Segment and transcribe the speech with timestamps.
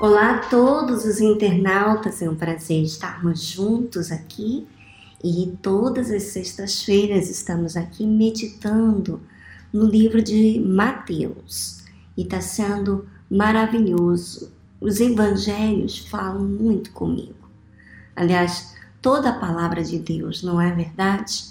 [0.00, 4.64] Olá a todos os internautas, é um prazer estarmos juntos aqui
[5.24, 9.20] e todas as sextas-feiras estamos aqui meditando
[9.72, 11.82] no livro de Mateus
[12.16, 14.52] e está sendo maravilhoso.
[14.80, 17.50] Os evangelhos falam muito comigo.
[18.14, 21.44] Aliás, toda a palavra de Deus, não é verdade?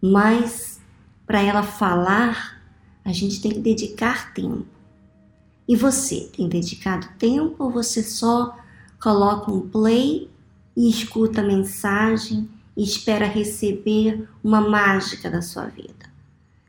[0.00, 0.80] Mas
[1.26, 2.62] para ela falar,
[3.04, 4.75] a gente tem que dedicar tempo.
[5.68, 8.56] E você tem dedicado tempo ou você só
[9.00, 10.30] coloca um play
[10.76, 16.06] e escuta a mensagem e espera receber uma mágica da sua vida?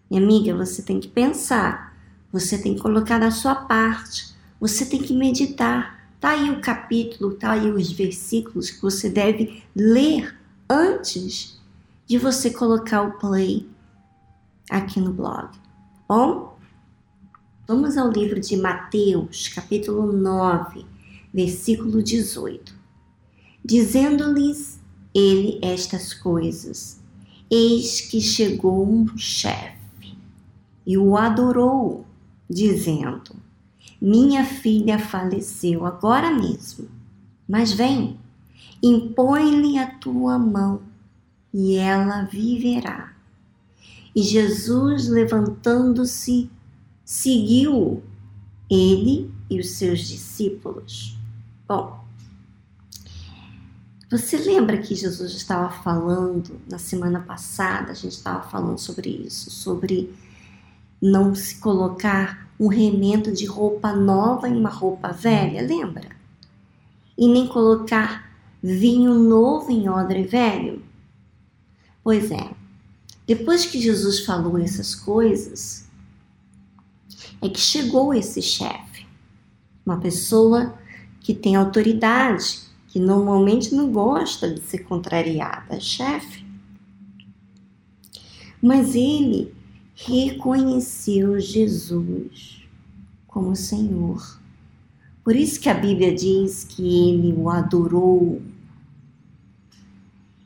[0.10, 1.96] Minha amiga, você tem que pensar,
[2.32, 5.98] você tem que colocar da sua parte, você tem que meditar.
[6.20, 10.36] Tá aí o capítulo, tá aí os versículos que você deve ler
[10.68, 11.62] antes
[12.08, 13.70] de você colocar o play
[14.70, 15.52] aqui no blog.
[15.52, 15.60] Tá
[16.08, 16.57] bom?
[17.68, 20.86] Vamos ao livro de Mateus, capítulo 9,
[21.34, 22.74] versículo 18.
[23.62, 24.80] Dizendo-lhes
[25.14, 27.04] ele estas coisas,
[27.52, 30.18] eis que chegou um chefe
[30.86, 32.06] e o adorou,
[32.50, 33.36] dizendo:
[34.02, 36.88] Minha filha faleceu agora mesmo,
[37.46, 38.18] mas vem,
[38.82, 40.84] impõe-lhe a tua mão
[41.54, 43.14] e ela viverá.
[44.16, 46.50] E Jesus, levantando-se,
[47.08, 48.04] seguiu
[48.70, 51.18] ele e os seus discípulos.
[51.66, 52.04] Bom,
[54.12, 57.92] você lembra que Jesus estava falando na semana passada?
[57.92, 60.14] A gente estava falando sobre isso, sobre
[61.02, 66.10] não se colocar um remendo de roupa nova em uma roupa velha, lembra?
[67.18, 70.84] E nem colocar vinho novo em odre velho.
[72.04, 72.52] Pois é,
[73.26, 75.87] depois que Jesus falou essas coisas,
[77.42, 79.06] é que chegou esse chefe,
[79.86, 80.78] uma pessoa
[81.20, 86.46] que tem autoridade, que normalmente não gosta de ser contrariada, chefe.
[88.62, 89.54] Mas ele
[89.94, 92.64] reconheceu Jesus
[93.28, 94.40] como Senhor.
[95.24, 98.42] Por isso que a Bíblia diz que ele o adorou.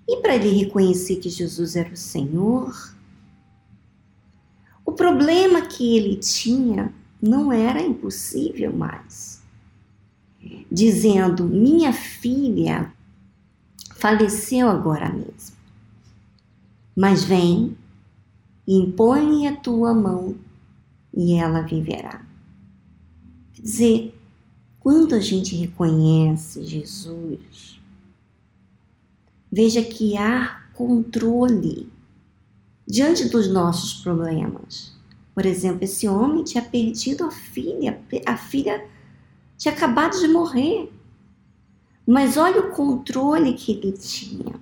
[0.07, 2.73] E para ele reconhecer que Jesus era o Senhor,
[4.91, 9.41] o problema que ele tinha não era impossível mais.
[10.69, 12.91] Dizendo: Minha filha
[13.95, 15.55] faleceu agora mesmo.
[16.93, 17.77] Mas vem,
[18.67, 20.35] impõe a tua mão
[21.13, 22.21] e ela viverá.
[23.53, 24.21] Quer dizer,
[24.79, 27.79] quando a gente reconhece Jesus,
[29.49, 31.90] veja que há controle
[32.91, 34.93] diante dos nossos problemas.
[35.33, 38.85] Por exemplo, esse homem tinha perdido a filha, a filha
[39.57, 40.91] tinha acabado de morrer.
[42.05, 44.59] Mas olha o controle que ele tinha.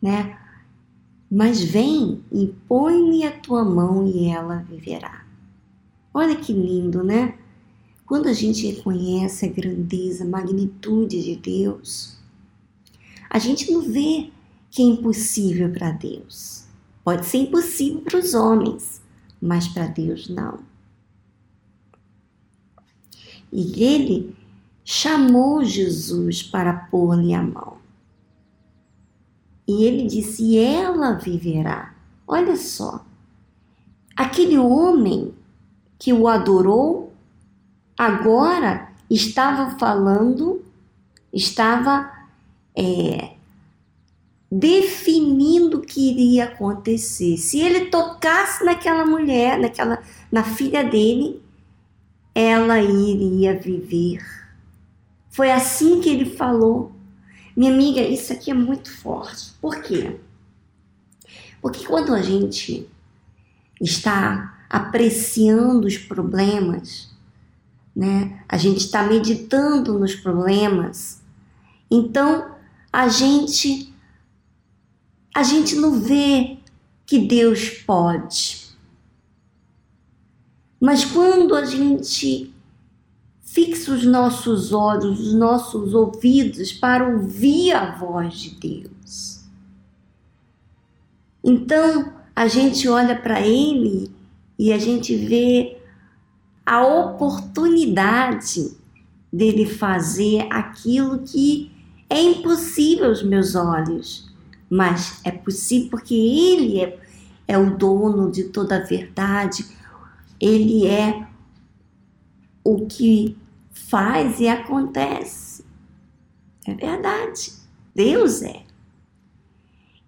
[0.00, 0.38] Né?
[1.30, 5.26] Mas vem, impõe-lhe a tua mão e ela viverá.
[6.14, 7.36] Olha que lindo, né?
[8.06, 12.18] Quando a gente reconhece a grandeza, a magnitude de Deus,
[13.28, 14.30] a gente não vê
[14.74, 16.64] que é impossível para Deus.
[17.04, 19.00] Pode ser impossível para os homens,
[19.40, 20.58] mas para Deus não.
[23.52, 24.36] E ele
[24.84, 27.76] chamou Jesus para pôr-lhe a mão.
[29.68, 31.94] E ele disse: Ela viverá.
[32.26, 33.06] Olha só,
[34.16, 35.32] aquele homem
[36.00, 37.12] que o adorou,
[37.96, 40.64] agora estava falando,
[41.32, 42.12] estava
[42.74, 43.33] é,
[44.56, 47.36] definindo o que iria acontecer.
[47.36, 50.00] Se ele tocasse naquela mulher, naquela
[50.30, 51.42] na filha dele,
[52.32, 54.24] ela iria viver.
[55.28, 56.92] Foi assim que ele falou.
[57.56, 59.52] Minha amiga, isso aqui é muito forte.
[59.60, 60.20] Por quê?
[61.60, 62.88] Porque quando a gente
[63.80, 67.12] está apreciando os problemas,
[67.94, 68.40] né?
[68.48, 71.20] A gente está meditando nos problemas.
[71.90, 72.54] Então,
[72.92, 73.93] a gente
[75.34, 76.58] a gente não vê
[77.04, 78.68] que Deus pode.
[80.80, 82.54] Mas quando a gente
[83.42, 89.44] fixa os nossos olhos, os nossos ouvidos para ouvir a voz de Deus,
[91.42, 94.10] então a gente olha para Ele
[94.58, 95.78] e a gente vê
[96.64, 98.76] a oportunidade
[99.32, 101.72] dele fazer aquilo que
[102.08, 104.33] é impossível aos meus olhos
[104.74, 106.98] mas é possível porque Ele é,
[107.46, 109.64] é o dono de toda a verdade,
[110.40, 111.28] Ele é
[112.64, 113.36] o que
[113.70, 115.64] faz e acontece.
[116.66, 117.52] É verdade.
[117.94, 118.64] Deus é.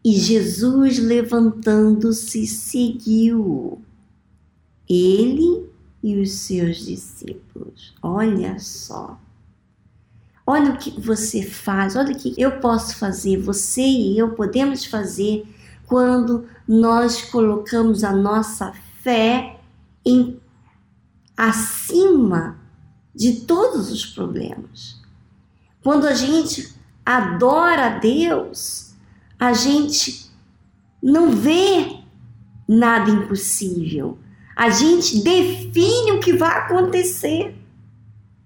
[0.05, 3.81] E Jesus, levantando-se, seguiu.
[4.89, 5.71] Ele
[6.03, 7.95] e os seus discípulos.
[8.03, 9.17] Olha só.
[10.47, 14.85] Olha o que você faz, olha o que eu posso fazer, você e eu podemos
[14.85, 15.45] fazer
[15.87, 18.73] quando nós colocamos a nossa
[19.03, 19.59] fé
[20.05, 20.41] em
[21.37, 22.59] acima
[23.15, 25.01] de todos os problemas.
[25.83, 28.95] Quando a gente adora a Deus,
[29.39, 30.31] a gente
[31.03, 32.01] não vê
[32.69, 34.19] nada impossível.
[34.57, 37.55] A gente define o que vai acontecer.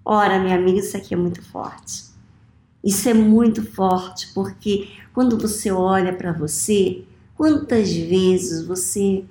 [0.05, 2.05] Ora, minha amiga, isso aqui é muito forte.
[2.83, 7.05] Isso é muito forte, porque quando você olha para você,
[7.37, 9.25] quantas vezes você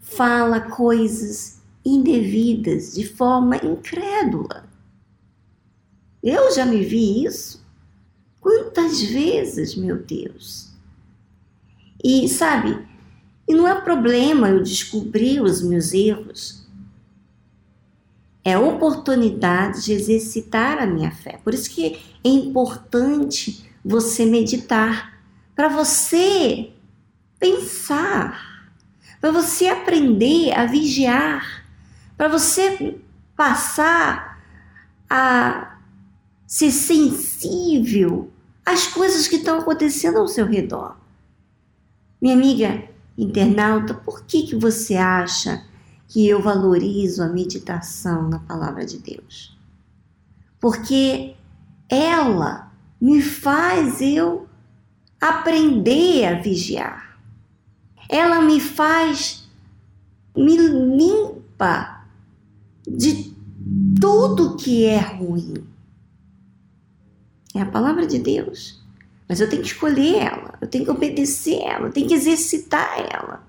[0.00, 4.68] fala coisas indevidas de forma incrédula?
[6.22, 7.64] Eu já me vi isso.
[8.40, 10.70] Quantas vezes, meu Deus?
[12.02, 12.86] E sabe,
[13.46, 16.59] e não é problema eu descobrir os meus erros.
[18.44, 21.38] É oportunidade de exercitar a minha fé.
[21.44, 25.20] Por isso que é importante você meditar,
[25.54, 26.70] para você
[27.38, 28.72] pensar,
[29.20, 31.64] para você aprender a vigiar,
[32.16, 32.98] para você
[33.36, 34.42] passar
[35.08, 35.78] a
[36.46, 38.30] ser sensível
[38.64, 40.96] às coisas que estão acontecendo ao seu redor.
[42.20, 42.84] Minha amiga
[43.16, 45.64] internauta, por que, que você acha
[46.10, 49.56] que eu valorizo a meditação na palavra de Deus?
[50.58, 51.36] Porque
[51.88, 54.48] ela me faz eu
[55.20, 57.16] aprender a vigiar.
[58.08, 59.48] Ela me faz,
[60.36, 62.04] me limpa
[62.84, 63.32] de
[64.00, 65.54] tudo que é ruim.
[67.54, 68.82] É a palavra de Deus.
[69.28, 72.98] Mas eu tenho que escolher ela, eu tenho que obedecer ela, eu tenho que exercitar
[72.98, 73.48] ela.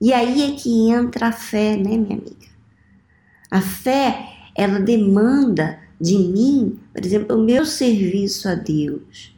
[0.00, 2.46] E aí é que entra a fé, né, minha amiga?
[3.50, 9.34] A fé, ela demanda de mim, por exemplo, o meu serviço a Deus.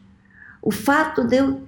[0.60, 1.60] O fato de eu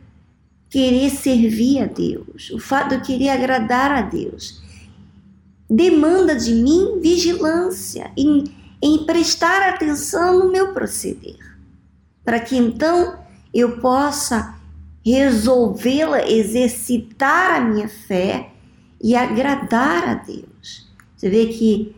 [0.69, 4.63] querer servir a Deus, o fato de eu querer agradar a Deus,
[5.69, 8.45] demanda de mim vigilância, em,
[8.83, 11.39] em prestar atenção no meu proceder,
[12.25, 13.19] para que então
[13.55, 14.57] eu possa
[15.05, 18.51] resolvê-la, exercitar a minha fé
[19.01, 20.89] e agradar a Deus.
[21.17, 21.95] Você vê que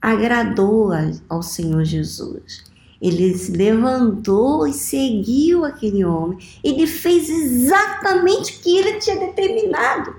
[0.00, 0.90] agradou
[1.28, 2.64] ao Senhor Jesus.
[3.00, 6.38] Ele se levantou e seguiu aquele homem.
[6.62, 10.14] Ele fez exatamente o que ele tinha determinado.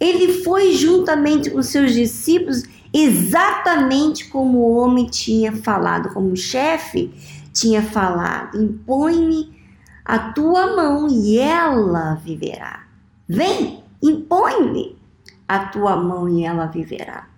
[0.00, 7.12] Ele foi juntamente com seus discípulos exatamente como o homem tinha falado, como o chefe
[7.52, 9.54] tinha falado: impõe-me
[10.04, 12.84] a tua mão e ela viverá.
[13.26, 14.96] Vem, impõe-lhe
[15.48, 17.28] a tua mão e ela viverá.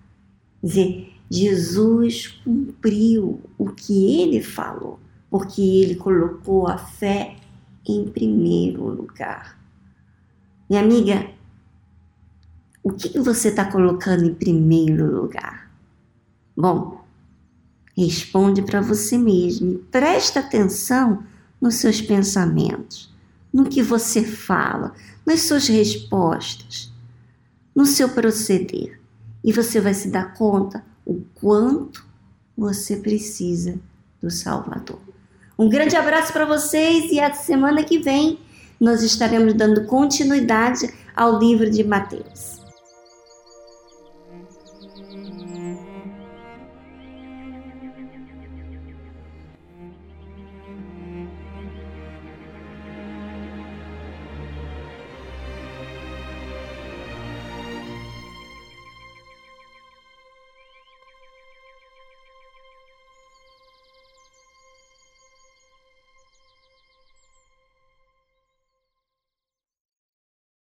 [0.60, 4.98] Quer dizer, Jesus cumpriu o que ele falou,
[5.30, 7.36] porque ele colocou a fé
[7.86, 9.58] em primeiro lugar.
[10.68, 11.30] Minha amiga,
[12.82, 15.70] o que você está colocando em primeiro lugar?
[16.56, 17.04] Bom,
[17.96, 21.22] responde para você mesmo presta atenção
[21.60, 23.12] nos seus pensamentos,
[23.52, 24.92] no que você fala,
[25.24, 26.92] nas suas respostas,
[27.74, 29.00] no seu proceder.
[29.44, 32.04] E você vai se dar conta o quanto
[32.56, 33.78] você precisa
[34.20, 34.98] do Salvador.
[35.58, 38.38] Um grande abraço para vocês e a semana que vem
[38.78, 42.65] nós estaremos dando continuidade ao livro de Mateus.